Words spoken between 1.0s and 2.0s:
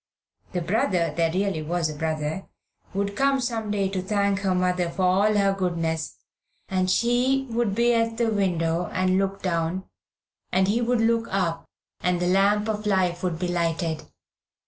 there really was a